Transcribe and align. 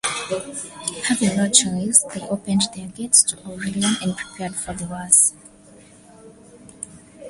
Having 1.03 1.35
no 1.35 1.47
choice 1.47 2.03
they 2.11 2.21
opened 2.21 2.61
their 2.75 2.87
gates 2.87 3.21
to 3.21 3.37
Aurelian 3.45 3.97
and 4.01 4.17
prepared 4.17 4.55
for 4.55 4.73
the 4.73 4.85
worse. 4.85 5.33